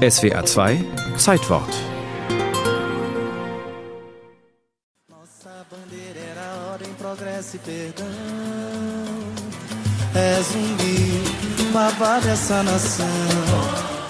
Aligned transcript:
SWR 0.00 0.46
2 0.46 0.82
Zeitwort. 1.18 1.68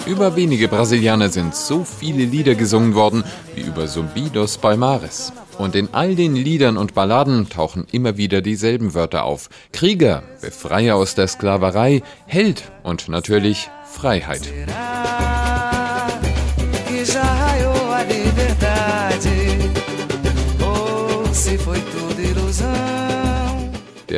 Über 0.05 0.35
wenige 0.37 0.69
Brasilianer 0.69 1.27
sind 1.27 1.53
so 1.53 1.83
viele 1.83 2.23
Lieder 2.23 2.55
gesungen 2.55 2.95
worden 2.95 3.25
wie 3.53 3.61
über 3.61 3.85
Zumbi 3.85 4.29
dos 4.29 4.57
Palmares. 4.57 5.33
Und 5.57 5.75
in 5.75 5.89
all 5.91 6.15
den 6.15 6.37
Liedern 6.37 6.77
und 6.77 6.93
Balladen 6.93 7.49
tauchen 7.49 7.85
immer 7.91 8.15
wieder 8.15 8.41
dieselben 8.41 8.93
Wörter 8.93 9.25
auf. 9.25 9.49
Krieger, 9.73 10.23
Befreier 10.39 10.95
aus 10.95 11.15
der 11.15 11.27
Sklaverei, 11.27 12.01
Held 12.27 12.71
und 12.83 13.09
natürlich 13.09 13.69
Freiheit. 13.83 14.49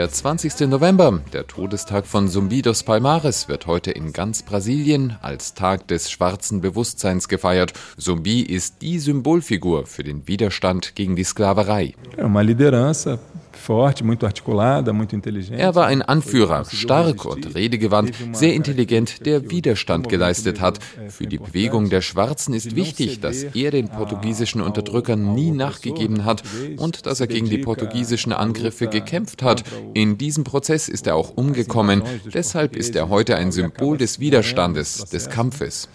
Der 0.03 0.12
20. 0.12 0.67
November, 0.67 1.21
der 1.31 1.48
Todestag 1.48 2.05
von 2.05 2.27
Zumbi 2.27 2.61
dos 2.61 2.84
Palmares, 2.84 3.48
wird 3.48 3.67
heute 3.67 3.91
in 3.91 4.11
ganz 4.11 4.44
Brasilien 4.44 5.16
als 5.21 5.53
Tag 5.53 5.88
des 5.88 6.11
schwarzen 6.11 6.59
Bewusstseins 6.59 7.30
gefeiert. 7.30 7.71
Zumbi 7.98 8.41
ist 8.41 8.81
die 8.81 8.99
Symbolfigur 8.99 9.85
für 9.85 10.03
den 10.03 10.27
Widerstand 10.27 10.95
gegen 10.95 11.16
die 11.16 11.23
Sklaverei. 11.23 11.95
Uma 12.17 12.41
liderança 12.41 13.17
Er 15.52 15.75
war 15.75 15.85
ein 15.88 16.02
Anführer, 16.02 16.66
stark 16.66 17.25
und 17.25 17.55
redegewandt, 17.55 18.13
sehr 18.34 18.53
intelligent, 18.53 19.25
der 19.25 19.49
Widerstand 19.49 20.09
geleistet 20.09 20.59
hat. 20.59 20.80
Für 21.09 21.27
die 21.27 21.38
Bewegung 21.38 21.89
der 21.89 22.02
Schwarzen 22.02 22.53
ist 22.53 22.75
wichtig, 22.75 23.20
dass 23.21 23.44
er 23.44 23.71
den 23.71 23.89
portugiesischen 23.89 24.61
Unterdrückern 24.61 25.33
nie 25.33 25.52
nachgegeben 25.52 26.25
hat 26.25 26.44
und 26.78 27.05
dass 27.05 27.19
er 27.19 27.28
gegen 27.28 27.50
die 27.50 27.59
portugiesischen 27.59 28.33
Angriffe 28.33 28.88
gekämpft 28.88 29.44
hat. 29.44 29.63
In 29.94 30.17
diesem 30.17 30.44
Prozess 30.44 30.89
ist 30.89 31.08
er 31.08 31.16
auch 31.16 31.35
umgekommen. 31.35 32.03
Deshalb 32.33 32.75
ist 32.75 32.95
er 32.95 33.09
heute 33.09 33.35
ein 33.35 33.52
Symbol 33.52 33.97
des 33.97 34.19
Widerstandes, 34.19 35.06
des 35.06 35.30
Kampfes. 35.30 35.88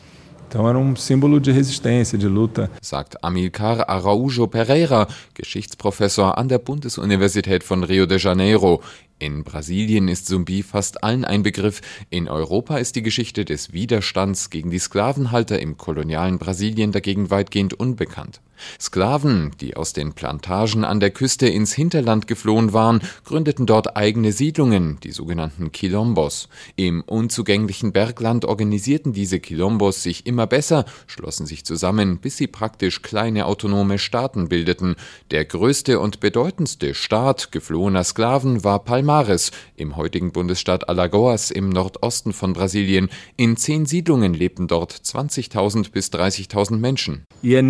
Então 0.48 0.66
era 0.66 0.78
um 0.78 0.96
símbolo 0.96 1.38
de 1.38 1.52
resistência, 1.52 2.16
de 2.16 2.27
luta. 2.27 2.70
Sagt 2.80 3.18
Amilcar 3.20 3.84
Araújo 3.86 4.48
Pereira, 4.48 5.06
Geschichtsprofessor 5.34 6.38
an 6.38 6.48
der 6.48 6.58
Bundesuniversität 6.58 7.62
von 7.62 7.84
Rio 7.84 8.06
de 8.06 8.18
Janeiro. 8.18 8.80
In 9.20 9.42
Brasilien 9.42 10.06
ist 10.06 10.27
Zumbi 10.27 10.62
fast 10.62 11.02
allen 11.02 11.24
ein 11.24 11.42
Begriff. 11.42 11.80
In 12.08 12.28
Europa 12.28 12.78
ist 12.78 12.94
die 12.94 13.02
Geschichte 13.02 13.44
des 13.44 13.72
Widerstands 13.72 14.48
gegen 14.48 14.70
die 14.70 14.78
Sklavenhalter 14.78 15.58
im 15.58 15.77
kolonialen 15.77 16.38
Brasilien 16.38 16.92
dagegen 16.92 17.28
weitgehend 17.28 17.74
unbekannt. 17.74 18.41
Sklaven, 18.80 19.52
die 19.61 19.77
aus 19.77 19.92
den 19.92 20.12
Plantagen 20.12 20.84
an 20.84 21.00
der 21.00 21.11
Küste 21.11 21.48
ins 21.48 21.72
Hinterland 21.72 22.27
geflohen 22.27 22.72
waren, 22.72 23.00
gründeten 23.24 23.66
dort 23.66 23.96
eigene 23.96 24.33
Siedlungen, 24.33 24.98
die 25.02 25.12
sogenannten 25.12 25.72
Quilombos. 25.72 26.48
Im 26.77 27.02
unzugänglichen 27.02 27.92
Bergland 27.92 28.44
organisierten 28.44 29.12
diese 29.12 29.41
Quilombos 29.41 30.02
sich 30.02 30.27
immer 30.27 30.46
besser, 30.46 30.84
schlossen 31.06 31.46
sich 31.46 31.64
zusammen, 31.64 32.19
bis 32.19 32.36
sie 32.36 32.46
praktisch 32.46 33.02
kleine 33.02 33.46
autonome 33.46 33.98
Staaten 33.98 34.48
bildeten. 34.48 34.96
Der 35.30 35.44
größte 35.44 36.00
und 36.00 36.20
bedeutendste 36.20 36.94
Staat 36.94 37.52
geflohener 37.52 38.05
Sklaven 38.05 38.64
war 38.64 38.84
Palmares 39.09 39.53
im 39.77 39.97
heutigen 39.97 40.33
Bundesstaat 40.33 40.91
Alagoas 40.91 41.51
im 41.51 41.70
Nordosten 41.70 42.34
von 42.34 42.53
Brasilien. 42.53 43.09
In 43.39 43.56
zehn 43.56 43.87
Siedlungen 43.87 44.34
lebten 44.34 44.69
dort 44.69 44.92
20.000 44.92 45.91
bis 45.91 46.12
30.000 46.12 46.77
Menschen. 46.77 47.25
E 47.42 47.62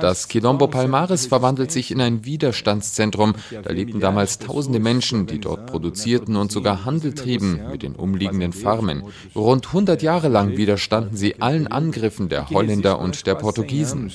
das 0.00 0.28
Quilombo 0.28 0.68
Palmares 0.68 1.26
verwandelt 1.26 1.72
sich 1.72 1.90
in 1.90 2.00
ein 2.00 2.24
Widerstandszentrum. 2.24 3.34
Da 3.50 3.72
lebten 3.72 3.98
damals 3.98 4.38
tausende 4.38 4.78
Menschen, 4.78 5.26
die 5.26 5.40
dort 5.40 5.66
produzierten 5.66 6.36
und 6.36 6.52
sogar 6.52 6.84
Handel 6.84 7.12
trieben 7.12 7.58
mit 7.72 7.82
den 7.82 7.96
umliegenden 7.96 8.52
Farmen. 8.52 9.02
Rund 9.34 9.66
100 9.66 10.02
Jahre 10.02 10.28
lang 10.28 10.56
widerstanden 10.56 11.16
sie 11.16 11.40
allen 11.40 11.66
Angriffen 11.66 12.28
der 12.28 12.50
Holländer 12.50 13.00
und 13.00 13.26
der 13.26 13.34
Portugiesen. 13.34 14.12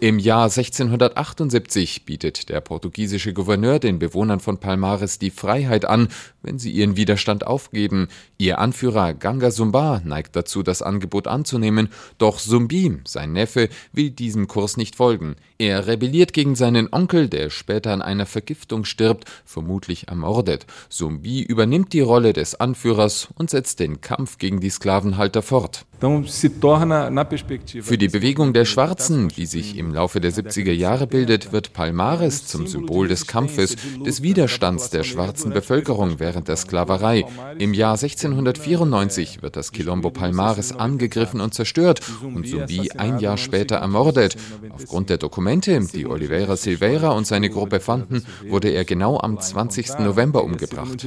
Im 0.00 0.18
Jahr 0.18 0.44
1678 0.44 1.61
bietet 2.04 2.48
der 2.48 2.60
portugiesische 2.60 3.32
Gouverneur 3.32 3.78
den 3.78 3.98
Bewohnern 3.98 4.40
von 4.40 4.58
Palmares 4.58 5.18
die 5.18 5.30
Freiheit 5.30 5.84
an, 5.84 6.08
wenn 6.42 6.58
sie 6.58 6.70
ihren 6.70 6.96
Widerstand 6.96 7.46
aufgeben. 7.46 8.08
Ihr 8.38 8.58
Anführer 8.58 9.14
Ganga 9.14 9.50
Sumba 9.50 10.00
neigt 10.04 10.36
dazu, 10.36 10.62
das 10.62 10.82
Angebot 10.82 11.12
Angebot 11.12 11.26
anzunehmen, 11.26 11.88
doch 12.18 12.38
Sumbi, 12.38 12.98
sein 13.04 13.32
Neffe, 13.32 13.68
will 13.92 14.10
diesem 14.10 14.48
Kurs 14.48 14.76
nicht 14.76 14.96
folgen. 14.96 15.36
Er 15.58 15.86
rebelliert 15.86 16.32
gegen 16.32 16.54
seinen 16.54 16.88
Onkel, 16.92 17.28
der 17.28 17.50
später 17.50 17.92
an 17.92 18.02
einer 18.02 18.26
Vergiftung 18.26 18.84
stirbt, 18.84 19.24
vermutlich 19.44 20.08
ermordet. 20.08 20.66
Sumbi 20.88 21.42
übernimmt 21.42 21.92
die 21.92 22.00
Rolle 22.00 22.32
des 22.32 22.54
Anführers 22.54 23.28
und 23.34 23.50
setzt 23.50 23.80
den 23.80 24.00
Kampf 24.00 24.38
gegen 24.38 24.60
die 24.60 24.70
Sklavenhalter 24.70 25.42
fort. 25.42 25.84
Für 26.02 27.96
die 27.96 28.08
Bewegung 28.08 28.52
der 28.52 28.64
Schwarzen, 28.64 29.28
die 29.28 29.46
sich 29.46 29.78
im 29.78 29.94
Laufe 29.94 30.20
der 30.20 30.32
70er 30.32 30.72
Jahre 30.72 31.06
bildet, 31.06 31.52
wird 31.52 31.74
Palmares 31.74 32.48
zum 32.48 32.66
Symbol 32.66 33.06
des 33.06 33.28
Kampfes, 33.28 33.76
des 34.04 34.20
Widerstands 34.20 34.90
der 34.90 35.04
schwarzen 35.04 35.52
Bevölkerung 35.52 36.18
während 36.18 36.48
der 36.48 36.56
Sklaverei. 36.56 37.24
Im 37.58 37.72
Jahr 37.72 37.92
1694 37.92 39.42
wird 39.42 39.54
das 39.54 39.70
Quilombo 39.70 40.10
Palmares 40.10 40.72
angegriffen 40.72 41.40
und 41.40 41.54
zerstört 41.54 42.00
und 42.20 42.48
Zumbi 42.48 42.90
ein 42.98 43.20
Jahr 43.20 43.36
später 43.36 43.76
ermordet. 43.76 44.34
Aufgrund 44.70 45.08
der 45.08 45.18
Dokumente, 45.18 45.86
die 45.94 46.06
Oliveira 46.06 46.56
Silveira 46.56 47.10
und 47.10 47.28
seine 47.28 47.48
Gruppe 47.48 47.78
fanden, 47.78 48.24
wurde 48.48 48.70
er 48.70 48.84
genau 48.84 49.20
am 49.20 49.38
20. 49.38 50.00
November 50.00 50.42
umgebracht. 50.42 51.06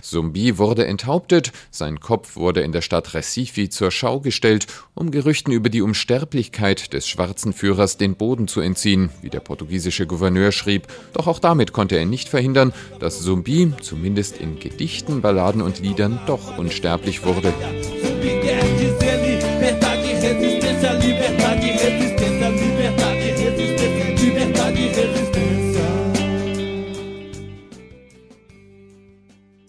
Zumbi 0.00 0.58
wurde 0.58 0.86
enthauptet, 0.86 1.52
sein 1.70 2.00
Kopf 2.00 2.34
wurde 2.34 2.62
in 2.62 2.72
der 2.72 2.80
Stadt 2.80 3.11
Recife 3.14 3.68
zur 3.68 3.90
Schau 3.90 4.20
gestellt, 4.20 4.66
um 4.94 5.10
Gerüchten 5.10 5.52
über 5.52 5.68
die 5.68 5.82
Unsterblichkeit 5.82 6.92
des 6.92 7.08
schwarzen 7.08 7.52
Führers 7.52 7.96
den 7.96 8.16
Boden 8.16 8.48
zu 8.48 8.60
entziehen, 8.60 9.10
wie 9.20 9.30
der 9.30 9.40
portugiesische 9.40 10.06
Gouverneur 10.06 10.52
schrieb. 10.52 10.86
Doch 11.12 11.26
auch 11.26 11.38
damit 11.38 11.72
konnte 11.72 11.96
er 11.96 12.06
nicht 12.06 12.28
verhindern, 12.28 12.72
dass 13.00 13.22
Zumbi 13.22 13.72
zumindest 13.80 14.38
in 14.38 14.58
Gedichten, 14.58 15.20
Balladen 15.20 15.62
und 15.62 15.80
Liedern 15.80 16.20
doch 16.26 16.58
unsterblich 16.58 17.24
wurde. 17.24 17.52